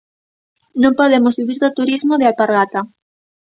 Non 0.81 0.97
podemos 0.99 1.37
vivir 1.39 1.57
do 1.63 1.75
turismo 1.77 2.13
de 2.17 2.25
alpargata. 2.29 2.79